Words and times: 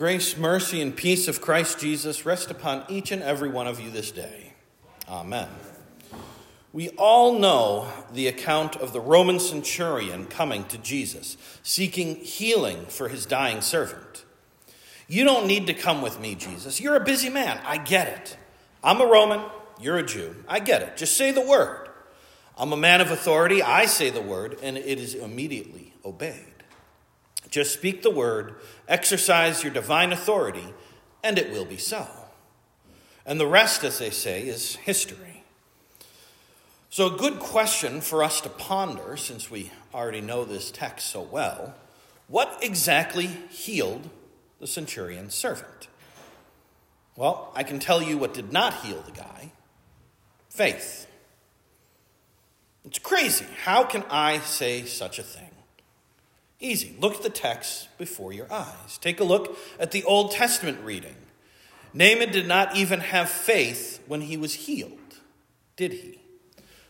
Grace, 0.00 0.34
mercy, 0.38 0.80
and 0.80 0.96
peace 0.96 1.28
of 1.28 1.42
Christ 1.42 1.78
Jesus 1.78 2.24
rest 2.24 2.50
upon 2.50 2.86
each 2.88 3.12
and 3.12 3.22
every 3.22 3.50
one 3.50 3.66
of 3.66 3.78
you 3.78 3.90
this 3.90 4.10
day. 4.10 4.54
Amen. 5.06 5.46
We 6.72 6.88
all 6.96 7.38
know 7.38 7.86
the 8.10 8.26
account 8.26 8.76
of 8.76 8.94
the 8.94 9.00
Roman 9.00 9.38
centurion 9.38 10.24
coming 10.24 10.64
to 10.68 10.78
Jesus, 10.78 11.36
seeking 11.62 12.16
healing 12.16 12.86
for 12.86 13.10
his 13.10 13.26
dying 13.26 13.60
servant. 13.60 14.24
You 15.06 15.24
don't 15.24 15.46
need 15.46 15.66
to 15.66 15.74
come 15.74 16.00
with 16.00 16.18
me, 16.18 16.34
Jesus. 16.34 16.80
You're 16.80 16.96
a 16.96 17.04
busy 17.04 17.28
man. 17.28 17.60
I 17.66 17.76
get 17.76 18.08
it. 18.08 18.38
I'm 18.82 19.02
a 19.02 19.06
Roman. 19.06 19.42
You're 19.82 19.98
a 19.98 20.06
Jew. 20.06 20.34
I 20.48 20.60
get 20.60 20.80
it. 20.80 20.96
Just 20.96 21.14
say 21.14 21.30
the 21.30 21.46
word. 21.46 21.90
I'm 22.56 22.72
a 22.72 22.76
man 22.78 23.02
of 23.02 23.10
authority. 23.10 23.62
I 23.62 23.84
say 23.84 24.08
the 24.08 24.22
word, 24.22 24.60
and 24.62 24.78
it 24.78 24.98
is 24.98 25.14
immediately 25.14 25.92
obeyed. 26.06 26.59
Just 27.48 27.72
speak 27.72 28.02
the 28.02 28.10
word, 28.10 28.56
exercise 28.86 29.62
your 29.62 29.72
divine 29.72 30.12
authority, 30.12 30.74
and 31.24 31.38
it 31.38 31.50
will 31.50 31.64
be 31.64 31.76
so. 31.76 32.06
And 33.24 33.40
the 33.40 33.46
rest, 33.46 33.82
as 33.84 33.98
they 33.98 34.10
say, 34.10 34.42
is 34.42 34.76
history. 34.76 35.44
So, 36.90 37.14
a 37.14 37.18
good 37.18 37.38
question 37.38 38.00
for 38.00 38.22
us 38.22 38.40
to 38.42 38.48
ponder, 38.48 39.16
since 39.16 39.50
we 39.50 39.70
already 39.94 40.20
know 40.20 40.44
this 40.44 40.70
text 40.70 41.08
so 41.08 41.22
well 41.22 41.74
what 42.30 42.60
exactly 42.62 43.26
healed 43.26 44.08
the 44.60 44.66
centurion's 44.68 45.34
servant? 45.34 45.88
Well, 47.16 47.50
I 47.56 47.64
can 47.64 47.80
tell 47.80 48.00
you 48.00 48.16
what 48.16 48.32
did 48.32 48.52
not 48.52 48.84
heal 48.84 49.02
the 49.02 49.10
guy 49.12 49.50
faith. 50.48 51.06
It's 52.84 52.98
crazy. 52.98 53.46
How 53.64 53.84
can 53.84 54.04
I 54.10 54.38
say 54.38 54.84
such 54.84 55.18
a 55.18 55.22
thing? 55.22 55.49
Easy. 56.60 56.94
Look 57.00 57.16
at 57.16 57.22
the 57.22 57.30
text 57.30 57.88
before 57.96 58.32
your 58.32 58.52
eyes. 58.52 58.98
Take 59.00 59.18
a 59.18 59.24
look 59.24 59.56
at 59.78 59.92
the 59.92 60.04
Old 60.04 60.32
Testament 60.32 60.78
reading. 60.84 61.16
Naaman 61.94 62.30
did 62.30 62.46
not 62.46 62.76
even 62.76 63.00
have 63.00 63.28
faith 63.30 64.02
when 64.06 64.20
he 64.20 64.36
was 64.36 64.54
healed, 64.54 65.18
did 65.76 65.92
he? 65.92 66.20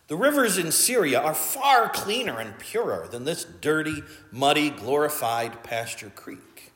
The 0.08 0.16
rivers 0.16 0.58
in 0.58 0.72
Syria 0.72 1.20
are 1.20 1.34
far 1.34 1.88
cleaner 1.88 2.40
and 2.40 2.58
purer 2.58 3.06
than 3.08 3.24
this 3.24 3.44
dirty, 3.44 4.02
muddy, 4.32 4.68
glorified 4.68 5.62
pasture 5.62 6.10
creek. 6.10 6.72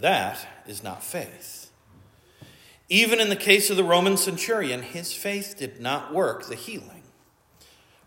That 0.00 0.44
is 0.66 0.82
not 0.82 1.04
faith. 1.04 1.70
Even 2.88 3.20
in 3.20 3.28
the 3.28 3.36
case 3.36 3.70
of 3.70 3.76
the 3.76 3.84
Roman 3.84 4.16
centurion, 4.16 4.82
his 4.82 5.14
faith 5.14 5.54
did 5.56 5.80
not 5.80 6.12
work 6.12 6.48
the 6.48 6.56
healing. 6.56 7.01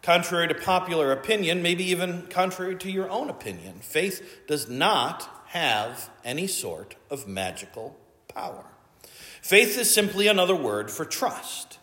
Contrary 0.05 0.47
to 0.47 0.53
popular 0.53 1.11
opinion, 1.11 1.63
maybe 1.63 1.83
even 1.83 2.27
contrary 2.27 2.75
to 2.75 2.91
your 2.91 3.09
own 3.09 3.27
opinion, 3.27 3.79
faith 3.79 4.43
does 4.45 4.69
not 4.69 5.27
have 5.47 6.11
any 6.23 6.45
sort 6.45 6.93
of 7.09 7.27
magical 7.27 7.97
power. 8.27 8.65
Faith 9.41 9.79
is 9.79 9.91
simply 9.91 10.27
another 10.27 10.55
word 10.55 10.91
for 10.91 11.05
trust. 11.05 11.79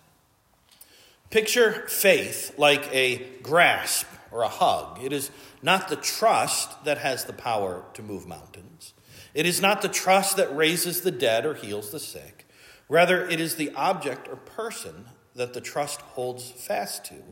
Picture 1.31 1.89
faith 1.89 2.57
like 2.57 2.89
a 2.95 3.27
grasp 3.43 4.07
or 4.31 4.43
a 4.43 4.49
hug. 4.49 5.03
It 5.03 5.13
is 5.13 5.33
not 5.61 5.89
the 5.89 5.97
trust 5.97 6.85
that 6.85 6.99
has 6.99 7.25
the 7.25 7.33
power 7.33 7.85
to 7.95 8.05
move 8.05 8.25
mountains. 8.25 8.95
It 9.35 9.47
is 9.47 9.61
not 9.61 9.83
the 9.83 9.89
trust 9.89 10.37
that 10.37 10.57
raises 10.57 11.01
the 11.01 11.11
dead 11.11 11.45
or 11.45 11.55
heals 11.55 11.91
the 11.91 11.99
sick. 11.99 12.47
Rather, 12.89 13.29
it 13.29 13.41
is 13.41 13.57
the 13.57 13.73
object 13.75 14.29
or 14.29 14.37
person 14.37 15.07
that 15.35 15.55
the 15.55 15.61
trust 15.61 16.01
holds 16.01 16.51
fast 16.51 17.05
to 17.07 17.23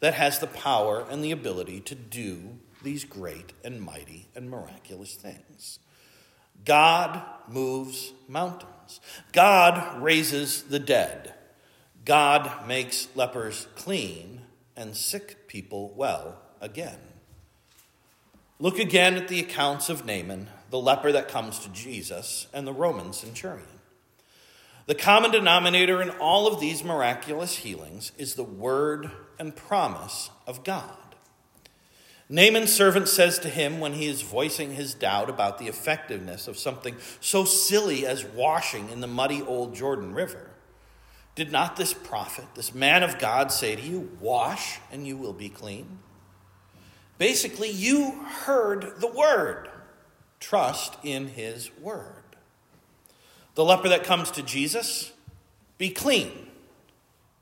that 0.00 0.14
has 0.14 0.38
the 0.38 0.46
power 0.46 1.06
and 1.08 1.24
the 1.24 1.30
ability 1.30 1.80
to 1.80 1.94
do 1.94 2.58
these 2.82 3.04
great 3.04 3.52
and 3.64 3.80
mighty 3.80 4.28
and 4.34 4.50
miraculous 4.50 5.14
things. 5.14 5.78
God 6.64 7.22
moves 7.48 8.12
mountains. 8.28 9.00
God 9.32 10.02
raises 10.02 10.64
the 10.64 10.78
dead. 10.78 11.34
God 12.04 12.66
makes 12.68 13.08
lepers 13.14 13.66
clean 13.74 14.42
and 14.76 14.96
sick 14.96 15.48
people 15.48 15.92
well 15.96 16.40
again. 16.60 16.98
Look 18.58 18.78
again 18.78 19.16
at 19.16 19.28
the 19.28 19.40
accounts 19.40 19.88
of 19.88 20.06
Naaman, 20.06 20.48
the 20.70 20.78
leper 20.78 21.12
that 21.12 21.28
comes 21.28 21.58
to 21.60 21.68
Jesus, 21.70 22.46
and 22.52 22.66
the 22.66 22.72
Roman 22.72 23.12
centurion. 23.12 23.66
The 24.86 24.94
common 24.94 25.32
denominator 25.32 26.00
in 26.00 26.10
all 26.10 26.46
of 26.46 26.60
these 26.60 26.84
miraculous 26.84 27.56
healings 27.56 28.12
is 28.16 28.34
the 28.34 28.44
word 28.44 29.10
and 29.36 29.54
promise 29.54 30.30
of 30.46 30.62
God. 30.62 30.96
Naaman's 32.28 32.72
servant 32.72 33.08
says 33.08 33.38
to 33.40 33.48
him 33.48 33.80
when 33.80 33.94
he 33.94 34.06
is 34.06 34.22
voicing 34.22 34.74
his 34.74 34.94
doubt 34.94 35.28
about 35.28 35.58
the 35.58 35.66
effectiveness 35.66 36.46
of 36.46 36.56
something 36.56 36.96
so 37.20 37.44
silly 37.44 38.06
as 38.06 38.24
washing 38.24 38.88
in 38.88 39.00
the 39.00 39.06
muddy 39.06 39.42
old 39.42 39.74
Jordan 39.74 40.14
River 40.14 40.50
Did 41.34 41.52
not 41.52 41.76
this 41.76 41.92
prophet, 41.92 42.46
this 42.54 42.74
man 42.74 43.02
of 43.02 43.18
God, 43.18 43.52
say 43.52 43.76
to 43.76 43.82
you, 43.82 44.10
Wash 44.20 44.78
and 44.90 45.06
you 45.06 45.16
will 45.16 45.32
be 45.32 45.48
clean? 45.48 45.98
Basically, 47.18 47.70
you 47.70 48.12
heard 48.24 49.00
the 49.00 49.06
word. 49.06 49.68
Trust 50.40 50.96
in 51.02 51.28
his 51.28 51.70
word. 51.78 52.25
The 53.56 53.64
leper 53.64 53.88
that 53.88 54.04
comes 54.04 54.30
to 54.32 54.42
Jesus, 54.42 55.12
be 55.78 55.90
clean. 55.90 56.46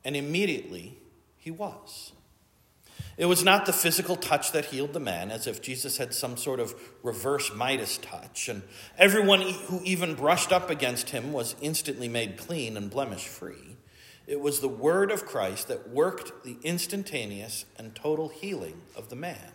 And 0.03 0.15
immediately 0.15 0.97
he 1.37 1.51
was. 1.51 2.13
It 3.17 3.25
was 3.25 3.43
not 3.43 3.65
the 3.65 3.73
physical 3.73 4.15
touch 4.15 4.51
that 4.51 4.65
healed 4.65 4.93
the 4.93 4.99
man, 4.99 5.31
as 5.31 5.47
if 5.47 5.61
Jesus 5.61 5.97
had 5.97 6.13
some 6.13 6.35
sort 6.35 6.59
of 6.59 6.73
reverse 7.01 7.53
Midas 7.53 7.97
touch, 7.97 8.49
and 8.49 8.61
everyone 8.97 9.41
who 9.41 9.81
even 9.83 10.15
brushed 10.15 10.51
up 10.51 10.69
against 10.69 11.11
him 11.11 11.31
was 11.31 11.55
instantly 11.61 12.09
made 12.09 12.37
clean 12.37 12.75
and 12.75 12.89
blemish 12.89 13.27
free. 13.27 13.77
It 14.27 14.41
was 14.41 14.59
the 14.59 14.67
word 14.67 15.11
of 15.11 15.25
Christ 15.25 15.67
that 15.67 15.89
worked 15.89 16.43
the 16.43 16.57
instantaneous 16.63 17.65
and 17.77 17.95
total 17.95 18.29
healing 18.29 18.81
of 18.95 19.09
the 19.09 19.15
man. 19.15 19.51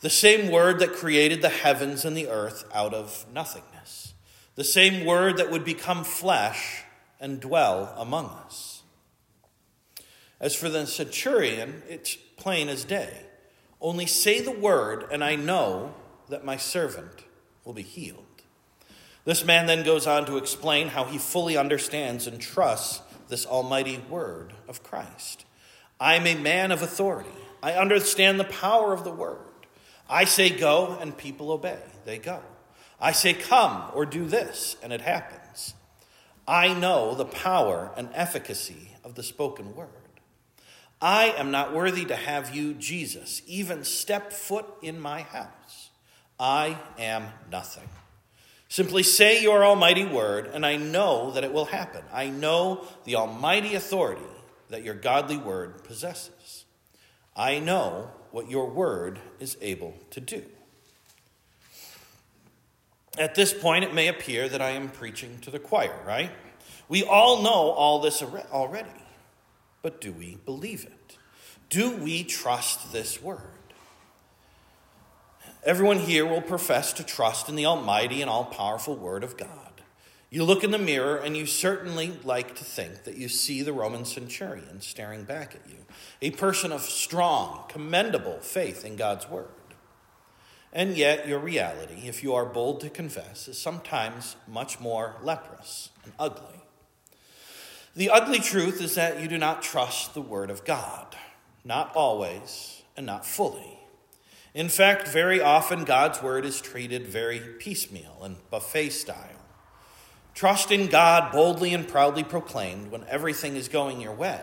The 0.00 0.10
same 0.10 0.50
word 0.50 0.78
that 0.78 0.92
created 0.92 1.42
the 1.42 1.48
heavens 1.48 2.04
and 2.04 2.16
the 2.16 2.28
earth 2.28 2.64
out 2.72 2.94
of 2.94 3.26
nothingness. 3.32 4.07
The 4.58 4.64
same 4.64 5.04
word 5.04 5.36
that 5.36 5.52
would 5.52 5.64
become 5.64 6.02
flesh 6.02 6.82
and 7.20 7.38
dwell 7.38 7.94
among 7.96 8.24
us. 8.44 8.82
As 10.40 10.56
for 10.56 10.68
the 10.68 10.84
centurion, 10.84 11.84
it's 11.88 12.16
plain 12.36 12.68
as 12.68 12.82
day. 12.82 13.20
Only 13.80 14.06
say 14.06 14.40
the 14.40 14.50
word, 14.50 15.06
and 15.12 15.22
I 15.22 15.36
know 15.36 15.94
that 16.28 16.44
my 16.44 16.56
servant 16.56 17.22
will 17.64 17.72
be 17.72 17.84
healed. 17.84 18.24
This 19.24 19.44
man 19.44 19.66
then 19.66 19.84
goes 19.84 20.08
on 20.08 20.26
to 20.26 20.38
explain 20.38 20.88
how 20.88 21.04
he 21.04 21.18
fully 21.18 21.56
understands 21.56 22.26
and 22.26 22.40
trusts 22.40 23.00
this 23.28 23.46
almighty 23.46 24.02
word 24.10 24.54
of 24.66 24.82
Christ. 24.82 25.44
I 26.00 26.16
am 26.16 26.26
a 26.26 26.34
man 26.34 26.72
of 26.72 26.82
authority. 26.82 27.30
I 27.62 27.74
understand 27.74 28.40
the 28.40 28.44
power 28.44 28.92
of 28.92 29.04
the 29.04 29.12
word. 29.12 29.38
I 30.10 30.24
say 30.24 30.50
go, 30.50 30.98
and 31.00 31.16
people 31.16 31.52
obey. 31.52 31.78
They 32.04 32.18
go. 32.18 32.42
I 33.00 33.12
say 33.12 33.34
come 33.34 33.90
or 33.94 34.06
do 34.06 34.26
this, 34.26 34.76
and 34.82 34.92
it 34.92 35.00
happens. 35.00 35.74
I 36.46 36.74
know 36.74 37.14
the 37.14 37.24
power 37.24 37.92
and 37.96 38.08
efficacy 38.14 38.90
of 39.04 39.14
the 39.14 39.22
spoken 39.22 39.76
word. 39.76 39.88
I 41.00 41.26
am 41.36 41.50
not 41.50 41.72
worthy 41.72 42.04
to 42.06 42.16
have 42.16 42.54
you, 42.54 42.74
Jesus, 42.74 43.42
even 43.46 43.84
step 43.84 44.32
foot 44.32 44.66
in 44.82 44.98
my 44.98 45.22
house. 45.22 45.90
I 46.40 46.78
am 46.98 47.26
nothing. 47.50 47.88
Simply 48.68 49.02
say 49.02 49.42
your 49.42 49.64
almighty 49.64 50.04
word, 50.04 50.50
and 50.52 50.66
I 50.66 50.76
know 50.76 51.30
that 51.32 51.44
it 51.44 51.52
will 51.52 51.66
happen. 51.66 52.02
I 52.12 52.28
know 52.28 52.84
the 53.04 53.16
almighty 53.16 53.74
authority 53.74 54.22
that 54.68 54.84
your 54.84 54.94
godly 54.94 55.36
word 55.36 55.84
possesses. 55.84 56.64
I 57.36 57.60
know 57.60 58.10
what 58.30 58.50
your 58.50 58.68
word 58.68 59.20
is 59.38 59.56
able 59.60 59.94
to 60.10 60.20
do. 60.20 60.44
At 63.18 63.34
this 63.34 63.52
point, 63.52 63.84
it 63.84 63.92
may 63.92 64.08
appear 64.08 64.48
that 64.48 64.62
I 64.62 64.70
am 64.70 64.88
preaching 64.88 65.38
to 65.40 65.50
the 65.50 65.58
choir, 65.58 65.94
right? 66.06 66.30
We 66.88 67.02
all 67.02 67.42
know 67.42 67.50
all 67.50 68.00
this 68.00 68.22
already. 68.22 68.88
But 69.82 70.00
do 70.00 70.12
we 70.12 70.36
believe 70.44 70.84
it? 70.84 71.18
Do 71.68 71.96
we 71.96 72.24
trust 72.24 72.92
this 72.92 73.22
word? 73.22 73.40
Everyone 75.64 75.98
here 75.98 76.24
will 76.24 76.40
profess 76.40 76.92
to 76.94 77.04
trust 77.04 77.48
in 77.48 77.56
the 77.56 77.66
almighty 77.66 78.22
and 78.22 78.30
all 78.30 78.44
powerful 78.44 78.96
word 78.96 79.24
of 79.24 79.36
God. 79.36 79.68
You 80.30 80.44
look 80.44 80.62
in 80.62 80.70
the 80.70 80.78
mirror 80.78 81.16
and 81.16 81.36
you 81.36 81.46
certainly 81.46 82.12
like 82.22 82.54
to 82.56 82.64
think 82.64 83.04
that 83.04 83.16
you 83.16 83.28
see 83.28 83.62
the 83.62 83.72
Roman 83.72 84.04
centurion 84.04 84.80
staring 84.80 85.24
back 85.24 85.54
at 85.54 85.68
you, 85.68 85.78
a 86.20 86.30
person 86.32 86.70
of 86.70 86.82
strong, 86.82 87.64
commendable 87.68 88.38
faith 88.40 88.84
in 88.84 88.96
God's 88.96 89.28
word. 89.28 89.48
And 90.72 90.96
yet, 90.96 91.26
your 91.26 91.38
reality, 91.38 92.06
if 92.06 92.22
you 92.22 92.34
are 92.34 92.44
bold 92.44 92.80
to 92.80 92.90
confess, 92.90 93.48
is 93.48 93.58
sometimes 93.58 94.36
much 94.46 94.80
more 94.80 95.16
leprous 95.22 95.90
and 96.04 96.12
ugly. 96.18 96.62
The 97.96 98.10
ugly 98.10 98.38
truth 98.38 98.80
is 98.82 98.94
that 98.94 99.20
you 99.20 99.28
do 99.28 99.38
not 99.38 99.62
trust 99.62 100.14
the 100.14 100.20
Word 100.20 100.50
of 100.50 100.64
God, 100.64 101.16
not 101.64 101.94
always 101.96 102.82
and 102.96 103.06
not 103.06 103.24
fully. 103.24 103.78
In 104.54 104.68
fact, 104.68 105.06
very 105.08 105.40
often 105.40 105.84
God's 105.84 106.22
word 106.22 106.44
is 106.44 106.60
treated 106.60 107.06
very 107.06 107.38
piecemeal 107.38 108.18
and 108.22 108.36
buffet 108.50 108.90
style. 108.90 109.44
Trust 110.34 110.70
in 110.70 110.86
God 110.86 111.32
boldly 111.32 111.74
and 111.74 111.86
proudly 111.86 112.24
proclaimed 112.24 112.90
when 112.90 113.04
everything 113.08 113.56
is 113.56 113.68
going 113.68 114.00
your 114.00 114.14
way. 114.14 114.42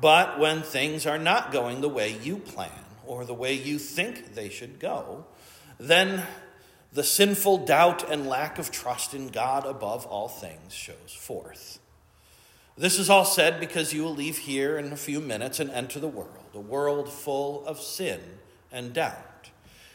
But 0.00 0.38
when 0.38 0.62
things 0.62 1.06
are 1.06 1.18
not 1.18 1.52
going 1.52 1.80
the 1.80 1.88
way 1.88 2.16
you 2.22 2.36
plan 2.36 2.83
or 3.06 3.24
the 3.24 3.34
way 3.34 3.54
you 3.54 3.78
think 3.78 4.34
they 4.34 4.48
should 4.48 4.78
go, 4.78 5.24
then 5.78 6.22
the 6.92 7.04
sinful 7.04 7.66
doubt 7.66 8.08
and 8.08 8.26
lack 8.26 8.58
of 8.58 8.70
trust 8.70 9.14
in 9.14 9.28
God 9.28 9.66
above 9.66 10.06
all 10.06 10.28
things 10.28 10.72
shows 10.72 11.16
forth. 11.18 11.80
This 12.76 12.98
is 12.98 13.10
all 13.10 13.24
said 13.24 13.60
because 13.60 13.92
you 13.92 14.02
will 14.02 14.14
leave 14.14 14.38
here 14.38 14.78
in 14.78 14.92
a 14.92 14.96
few 14.96 15.20
minutes 15.20 15.60
and 15.60 15.70
enter 15.70 16.00
the 16.00 16.08
world, 16.08 16.50
a 16.54 16.60
world 16.60 17.12
full 17.12 17.64
of 17.66 17.80
sin 17.80 18.20
and 18.72 18.92
doubt, 18.92 19.50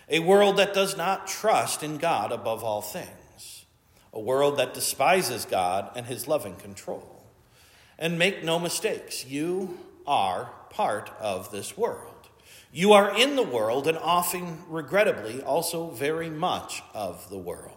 a 0.10 0.20
world 0.20 0.58
that 0.58 0.74
does 0.74 0.96
not 0.98 1.28
trust 1.28 1.84
in 1.84 1.98
God 1.98 2.32
above 2.32 2.64
all 2.64 2.82
things, 2.82 3.66
a 4.14 4.20
world 4.20 4.58
that 4.58 4.74
despises 4.74 5.46
God 5.46 5.92
and 5.96 6.06
his 6.06 6.28
loving 6.28 6.56
control. 6.56 7.24
And 7.98 8.18
make 8.18 8.44
no 8.46 8.60
mistakes, 8.60 9.26
you 9.26 9.78
are 10.08 10.52
part 10.70 11.12
of 11.20 11.52
this 11.52 11.78
world. 11.78 12.19
You 12.72 12.94
are 12.94 13.18
in 13.18 13.36
the 13.36 13.44
world 13.44 13.88
and 13.88 13.98
often, 13.98 14.60
regrettably, 14.68 15.42
also 15.42 15.90
very 15.90 16.30
much 16.30 16.84
of 16.94 17.30
the 17.30 17.38
world. 17.38 17.74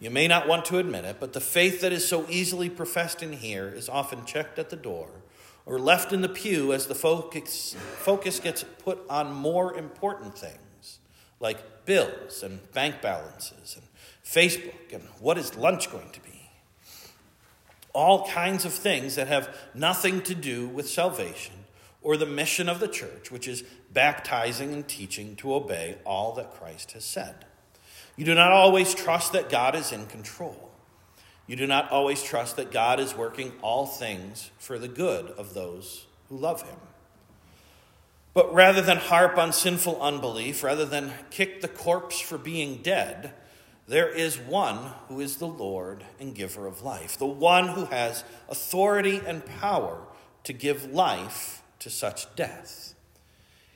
You 0.00 0.10
may 0.10 0.26
not 0.26 0.48
want 0.48 0.64
to 0.66 0.78
admit 0.78 1.04
it, 1.04 1.18
but 1.20 1.34
the 1.34 1.40
faith 1.40 1.80
that 1.82 1.92
is 1.92 2.08
so 2.08 2.26
easily 2.28 2.70
professed 2.70 3.22
in 3.22 3.34
here 3.34 3.68
is 3.68 3.88
often 3.88 4.24
checked 4.24 4.58
at 4.58 4.70
the 4.70 4.76
door 4.76 5.10
or 5.66 5.78
left 5.78 6.12
in 6.12 6.22
the 6.22 6.28
pew 6.28 6.72
as 6.72 6.86
the 6.86 6.94
focus, 6.94 7.76
focus 7.98 8.40
gets 8.40 8.64
put 8.64 8.98
on 9.08 9.32
more 9.32 9.76
important 9.76 10.36
things 10.36 10.98
like 11.38 11.84
bills 11.84 12.42
and 12.42 12.72
bank 12.72 13.02
balances 13.02 13.76
and 13.76 13.86
Facebook 14.24 14.92
and 14.92 15.02
what 15.20 15.36
is 15.38 15.54
lunch 15.54 15.90
going 15.92 16.10
to 16.10 16.20
be. 16.20 16.50
All 17.92 18.26
kinds 18.26 18.64
of 18.64 18.72
things 18.72 19.16
that 19.16 19.28
have 19.28 19.54
nothing 19.74 20.22
to 20.22 20.34
do 20.34 20.66
with 20.66 20.88
salvation 20.88 21.54
or 22.00 22.16
the 22.16 22.26
mission 22.26 22.68
of 22.68 22.80
the 22.80 22.88
church, 22.88 23.30
which 23.30 23.46
is 23.46 23.62
baptizing 23.92 24.72
and 24.72 24.86
teaching 24.86 25.36
to 25.36 25.54
obey 25.54 25.98
all 26.04 26.32
that 26.34 26.54
Christ 26.54 26.92
has 26.92 27.04
said. 27.04 27.44
You 28.16 28.24
do 28.24 28.34
not 28.34 28.52
always 28.52 28.94
trust 28.94 29.32
that 29.32 29.48
God 29.48 29.74
is 29.74 29.92
in 29.92 30.06
control. 30.06 30.70
You 31.46 31.56
do 31.56 31.66
not 31.66 31.90
always 31.90 32.22
trust 32.22 32.56
that 32.56 32.70
God 32.70 33.00
is 33.00 33.16
working 33.16 33.52
all 33.62 33.86
things 33.86 34.50
for 34.58 34.78
the 34.78 34.88
good 34.88 35.26
of 35.30 35.54
those 35.54 36.06
who 36.28 36.36
love 36.36 36.62
him. 36.62 36.78
But 38.34 38.52
rather 38.54 38.80
than 38.80 38.96
harp 38.96 39.36
on 39.36 39.52
sinful 39.52 40.00
unbelief, 40.00 40.62
rather 40.62 40.86
than 40.86 41.12
kick 41.30 41.60
the 41.60 41.68
corpse 41.68 42.20
for 42.20 42.38
being 42.38 42.76
dead, 42.76 43.34
there 43.86 44.08
is 44.08 44.38
one 44.38 44.92
who 45.08 45.20
is 45.20 45.36
the 45.36 45.46
Lord 45.48 46.04
and 46.18 46.34
giver 46.34 46.66
of 46.66 46.82
life, 46.82 47.18
the 47.18 47.26
one 47.26 47.68
who 47.68 47.86
has 47.86 48.24
authority 48.48 49.20
and 49.26 49.44
power 49.44 50.00
to 50.44 50.52
give 50.52 50.92
life 50.92 51.62
to 51.80 51.90
such 51.90 52.34
death. 52.36 52.94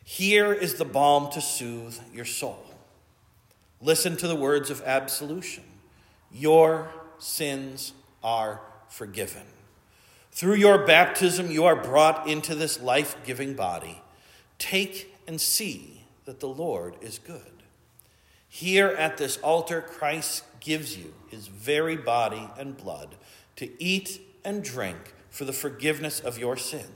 Here 0.08 0.53
is 0.53 0.75
the 0.75 0.85
balm 0.85 1.32
to 1.32 1.41
soothe 1.41 1.99
your 2.14 2.25
soul. 2.25 2.64
Listen 3.82 4.17
to 4.19 4.29
the 4.29 4.37
words 4.37 4.70
of 4.70 4.81
absolution. 4.82 5.64
Your 6.31 6.88
sins 7.19 7.93
are 8.23 8.61
forgiven. 8.88 9.43
Through 10.31 10.55
your 10.55 10.87
baptism, 10.87 11.50
you 11.50 11.64
are 11.64 11.75
brought 11.75 12.29
into 12.29 12.55
this 12.55 12.81
life 12.81 13.17
giving 13.26 13.55
body. 13.55 14.00
Take 14.61 15.12
and 15.26 15.41
see 15.41 16.05
that 16.25 16.38
the 16.38 16.49
Lord 16.49 16.94
is 17.00 17.19
good. 17.19 17.64
Here 18.49 18.91
at 18.91 19.17
this 19.17 19.38
altar, 19.38 19.82
Christ 19.82 20.44
gives 20.61 20.97
you 20.97 21.14
his 21.29 21.49
very 21.49 21.97
body 21.97 22.49
and 22.56 22.76
blood 22.76 23.17
to 23.56 23.82
eat 23.82 24.20
and 24.44 24.62
drink 24.62 25.14
for 25.31 25.44
the 25.44 25.53
forgiveness 25.53 26.20
of 26.20 26.38
your 26.38 26.56
sins. 26.56 26.93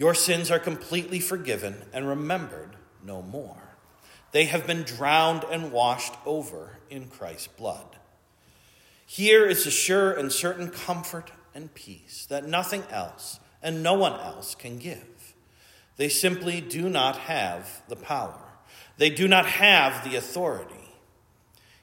Your 0.00 0.14
sins 0.14 0.50
are 0.50 0.58
completely 0.58 1.20
forgiven 1.20 1.82
and 1.92 2.08
remembered 2.08 2.74
no 3.04 3.20
more. 3.20 3.76
They 4.32 4.46
have 4.46 4.66
been 4.66 4.82
drowned 4.82 5.44
and 5.44 5.72
washed 5.72 6.14
over 6.24 6.78
in 6.88 7.08
Christ's 7.08 7.48
blood. 7.48 7.98
Here 9.04 9.44
is 9.44 9.66
a 9.66 9.70
sure 9.70 10.10
and 10.10 10.32
certain 10.32 10.70
comfort 10.70 11.32
and 11.54 11.74
peace 11.74 12.24
that 12.30 12.48
nothing 12.48 12.82
else 12.90 13.40
and 13.62 13.82
no 13.82 13.92
one 13.92 14.18
else 14.18 14.54
can 14.54 14.78
give. 14.78 15.34
They 15.98 16.08
simply 16.08 16.62
do 16.62 16.88
not 16.88 17.18
have 17.18 17.82
the 17.86 17.96
power, 17.96 18.54
they 18.96 19.10
do 19.10 19.28
not 19.28 19.44
have 19.44 20.02
the 20.02 20.16
authority. 20.16 20.94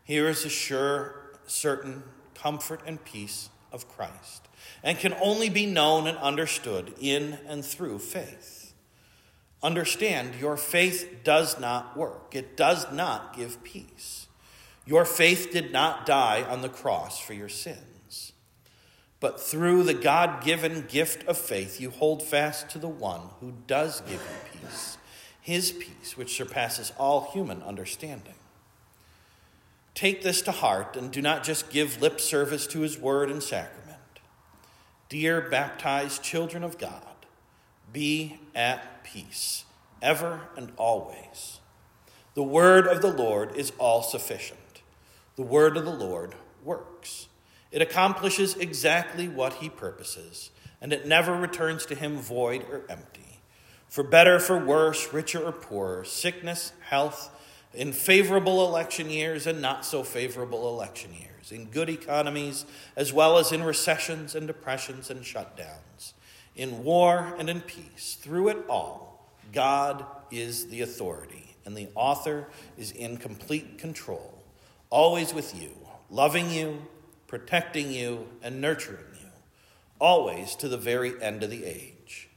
Here 0.03 0.27
is 0.27 0.43
a 0.43 0.49
sure, 0.49 1.33
certain 1.45 2.01
comfort 2.33 2.81
and 2.83 3.05
peace 3.05 3.51
of 3.71 3.87
Christ, 3.87 4.46
and 4.83 4.97
can 4.97 5.13
only 5.21 5.49
be 5.49 5.65
known 5.65 6.07
and 6.07 6.17
understood 6.17 6.93
in 6.99 7.37
and 7.47 7.65
through 7.65 7.99
faith. 7.99 8.73
Understand, 9.63 10.35
your 10.35 10.55
faith 10.55 11.21
does 11.23 11.59
not 11.59 11.97
work, 11.97 12.35
it 12.35 12.55
does 12.55 12.91
not 12.91 13.35
give 13.35 13.63
peace. 13.63 14.27
Your 14.85 15.03
faith 15.03 15.49
did 15.51 15.73
not 15.73 16.05
die 16.05 16.43
on 16.43 16.61
the 16.61 16.69
cross 16.69 17.19
for 17.19 17.33
your 17.33 17.49
sins. 17.49 18.31
But 19.19 19.41
through 19.41 19.83
the 19.83 19.93
God 19.93 20.43
given 20.43 20.85
gift 20.87 21.27
of 21.27 21.37
faith, 21.37 21.81
you 21.81 21.89
hold 21.89 22.21
fast 22.21 22.69
to 22.69 22.79
the 22.79 22.87
one 22.87 23.21
who 23.41 23.53
does 23.65 24.01
give 24.01 24.21
you 24.21 24.59
peace, 24.61 24.97
his 25.41 25.71
peace, 25.71 26.15
which 26.15 26.35
surpasses 26.35 26.93
all 26.97 27.31
human 27.31 27.63
understanding. 27.63 28.35
Take 29.95 30.21
this 30.21 30.43
to 30.43 30.51
heart 30.51 30.95
and 30.95 31.11
do 31.11 31.23
not 31.23 31.43
just 31.43 31.71
give 31.71 31.99
lip 31.99 32.21
service 32.21 32.67
to 32.67 32.81
his 32.81 32.99
word 32.99 33.31
and 33.31 33.41
sacrament. 33.41 33.86
Dear 35.09 35.39
baptized 35.39 36.21
children 36.21 36.65
of 36.65 36.77
God, 36.77 37.25
be 37.93 38.39
at 38.53 39.05
peace, 39.05 39.63
ever 40.01 40.41
and 40.57 40.73
always. 40.75 41.59
The 42.33 42.43
word 42.43 42.87
of 42.87 43.01
the 43.01 43.13
Lord 43.13 43.55
is 43.55 43.71
all 43.77 44.03
sufficient. 44.03 44.81
The 45.37 45.43
word 45.43 45.77
of 45.77 45.85
the 45.85 45.93
Lord 45.93 46.35
works. 46.61 47.29
It 47.71 47.81
accomplishes 47.81 48.57
exactly 48.57 49.29
what 49.29 49.53
he 49.53 49.69
purposes, 49.69 50.51
and 50.81 50.91
it 50.91 51.07
never 51.07 51.33
returns 51.33 51.85
to 51.85 51.95
him 51.95 52.17
void 52.17 52.65
or 52.69 52.83
empty. 52.89 53.39
For 53.87 54.03
better, 54.03 54.39
for 54.39 54.57
worse, 54.57 55.13
richer 55.13 55.41
or 55.41 55.53
poorer, 55.53 56.03
sickness, 56.03 56.73
health, 56.81 57.33
in 57.73 57.93
favorable 57.93 58.67
election 58.67 59.09
years 59.09 59.47
and 59.47 59.61
not 59.61 59.85
so 59.85 60.03
favorable 60.03 60.67
election 60.67 61.13
years, 61.13 61.36
in 61.51 61.65
good 61.65 61.89
economies 61.89 62.65
as 62.95 63.13
well 63.13 63.37
as 63.37 63.51
in 63.51 63.63
recessions 63.63 64.35
and 64.35 64.47
depressions 64.47 65.09
and 65.09 65.23
shutdowns, 65.23 66.13
in 66.55 66.83
war 66.83 67.35
and 67.37 67.49
in 67.49 67.61
peace, 67.61 68.17
through 68.19 68.49
it 68.49 68.65
all, 68.69 69.31
God 69.53 70.05
is 70.31 70.67
the 70.67 70.81
authority, 70.81 71.55
and 71.65 71.75
the 71.75 71.89
author 71.95 72.47
is 72.77 72.91
in 72.91 73.17
complete 73.17 73.77
control 73.77 74.37
always 74.89 75.33
with 75.33 75.59
you, 75.59 75.71
loving 76.09 76.49
you, 76.49 76.87
protecting 77.27 77.91
you, 77.91 78.27
and 78.41 78.61
nurturing 78.61 79.05
you, 79.21 79.29
always 79.99 80.55
to 80.55 80.67
the 80.67 80.77
very 80.77 81.21
end 81.21 81.43
of 81.43 81.49
the 81.49 81.65
age. 81.65 82.29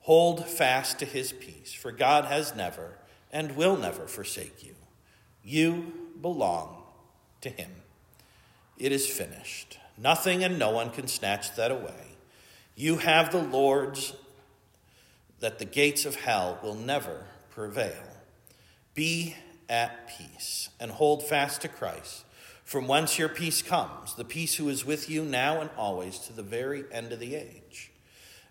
Hold 0.00 0.46
fast 0.46 0.98
to 0.98 1.04
his 1.04 1.32
peace, 1.32 1.72
for 1.72 1.92
God 1.92 2.24
has 2.24 2.54
never 2.54 2.98
and 3.30 3.56
will 3.56 3.76
never 3.76 4.06
forsake 4.06 4.64
you. 4.64 4.74
You 5.44 6.10
belong 6.20 6.82
to 7.40 7.50
him. 7.50 7.70
It 8.82 8.90
is 8.90 9.06
finished. 9.06 9.78
Nothing 9.96 10.42
and 10.42 10.58
no 10.58 10.70
one 10.70 10.90
can 10.90 11.06
snatch 11.06 11.54
that 11.54 11.70
away. 11.70 12.16
You 12.74 12.96
have 12.96 13.30
the 13.30 13.40
Lord's, 13.40 14.12
that 15.38 15.60
the 15.60 15.64
gates 15.64 16.04
of 16.04 16.16
hell 16.16 16.58
will 16.64 16.74
never 16.74 17.26
prevail. 17.50 18.02
Be 18.92 19.36
at 19.68 20.08
peace 20.18 20.68
and 20.80 20.90
hold 20.90 21.22
fast 21.22 21.60
to 21.60 21.68
Christ, 21.68 22.24
from 22.64 22.88
whence 22.88 23.20
your 23.20 23.28
peace 23.28 23.62
comes, 23.62 24.16
the 24.16 24.24
peace 24.24 24.56
who 24.56 24.68
is 24.68 24.84
with 24.84 25.08
you 25.08 25.24
now 25.24 25.60
and 25.60 25.70
always 25.78 26.18
to 26.18 26.32
the 26.32 26.42
very 26.42 26.82
end 26.90 27.12
of 27.12 27.20
the 27.20 27.36
age. 27.36 27.92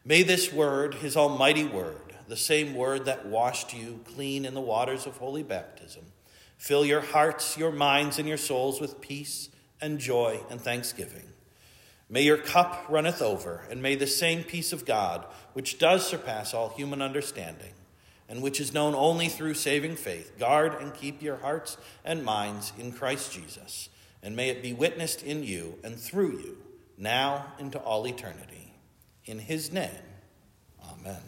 May 0.05 0.23
this 0.23 0.53
word, 0.53 0.93
his 0.95 1.17
almighty 1.17 1.65
word, 1.65 2.15
the 2.29 2.37
same 2.37 2.73
word 2.73 3.03
that 3.03 3.25
washed 3.25 3.73
you 3.73 3.99
clean 4.05 4.45
in 4.45 4.53
the 4.53 4.61
waters 4.61 5.05
of 5.05 5.17
holy 5.17 5.43
baptism, 5.43 6.05
fill 6.57 6.85
your 6.85 7.01
hearts, 7.01 7.57
your 7.57 7.73
minds, 7.73 8.17
and 8.17 8.29
your 8.29 8.37
souls 8.37 8.79
with 8.79 9.01
peace 9.01 9.49
and 9.81 9.99
joy 9.99 10.39
and 10.49 10.61
thanksgiving. 10.61 11.23
May 12.09 12.23
your 12.23 12.37
cup 12.37 12.85
runneth 12.89 13.21
over, 13.21 13.65
and 13.69 13.81
may 13.81 13.95
the 13.95 14.05
same 14.05 14.43
peace 14.43 14.73
of 14.73 14.85
God, 14.85 15.25
which 15.53 15.79
does 15.79 16.05
surpass 16.05 16.53
all 16.53 16.69
human 16.69 17.01
understanding, 17.01 17.73
and 18.27 18.41
which 18.41 18.59
is 18.59 18.73
known 18.73 18.93
only 18.95 19.29
through 19.29 19.53
saving 19.53 19.95
faith. 19.95 20.37
Guard 20.37 20.75
and 20.81 20.93
keep 20.93 21.21
your 21.21 21.37
hearts 21.37 21.77
and 22.03 22.23
minds 22.23 22.73
in 22.77 22.91
Christ 22.91 23.31
Jesus, 23.31 23.89
and 24.21 24.35
may 24.35 24.49
it 24.49 24.61
be 24.61 24.73
witnessed 24.73 25.23
in 25.23 25.43
you 25.43 25.79
and 25.83 25.97
through 25.97 26.39
you, 26.39 26.57
now 26.97 27.53
into 27.57 27.79
all 27.79 28.05
eternity. 28.05 28.73
In 29.25 29.39
his 29.39 29.71
name, 29.71 29.89
amen. 30.91 31.21